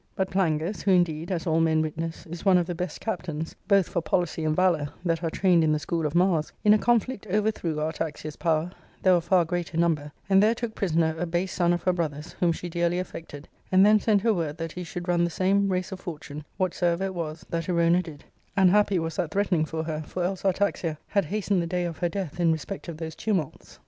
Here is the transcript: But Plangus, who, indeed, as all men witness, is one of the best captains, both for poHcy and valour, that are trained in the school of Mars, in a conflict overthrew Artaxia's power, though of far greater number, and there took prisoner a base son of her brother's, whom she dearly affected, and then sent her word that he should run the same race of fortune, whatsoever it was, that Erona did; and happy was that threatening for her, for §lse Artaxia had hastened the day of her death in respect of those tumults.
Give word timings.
But 0.15 0.31
Plangus, 0.31 0.81
who, 0.81 0.89
indeed, 0.89 1.31
as 1.31 1.45
all 1.45 1.59
men 1.59 1.83
witness, 1.83 2.25
is 2.25 2.43
one 2.43 2.57
of 2.57 2.65
the 2.65 2.73
best 2.73 2.99
captains, 2.99 3.55
both 3.67 3.87
for 3.87 4.01
poHcy 4.01 4.43
and 4.43 4.55
valour, 4.55 4.89
that 5.05 5.23
are 5.23 5.29
trained 5.29 5.63
in 5.63 5.71
the 5.71 5.77
school 5.77 6.07
of 6.07 6.15
Mars, 6.15 6.51
in 6.63 6.73
a 6.73 6.79
conflict 6.79 7.27
overthrew 7.27 7.79
Artaxia's 7.79 8.35
power, 8.35 8.71
though 9.03 9.17
of 9.17 9.25
far 9.25 9.45
greater 9.45 9.77
number, 9.77 10.11
and 10.27 10.41
there 10.41 10.55
took 10.55 10.73
prisoner 10.73 11.15
a 11.19 11.27
base 11.27 11.53
son 11.53 11.71
of 11.71 11.83
her 11.83 11.93
brother's, 11.93 12.31
whom 12.39 12.51
she 12.51 12.67
dearly 12.67 12.97
affected, 12.97 13.47
and 13.71 13.85
then 13.85 13.99
sent 13.99 14.21
her 14.23 14.33
word 14.33 14.57
that 14.57 14.71
he 14.71 14.83
should 14.83 15.07
run 15.07 15.23
the 15.23 15.29
same 15.29 15.69
race 15.69 15.91
of 15.91 15.99
fortune, 15.99 16.43
whatsoever 16.57 17.03
it 17.03 17.13
was, 17.13 17.45
that 17.51 17.65
Erona 17.69 18.01
did; 18.01 18.23
and 18.57 18.71
happy 18.71 18.97
was 18.97 19.17
that 19.17 19.29
threatening 19.29 19.65
for 19.65 19.83
her, 19.83 20.01
for 20.01 20.23
§lse 20.23 20.45
Artaxia 20.45 20.97
had 21.09 21.25
hastened 21.25 21.61
the 21.61 21.67
day 21.67 21.85
of 21.85 21.99
her 21.99 22.09
death 22.09 22.39
in 22.39 22.51
respect 22.51 22.87
of 22.87 22.97
those 22.97 23.13
tumults. 23.13 23.77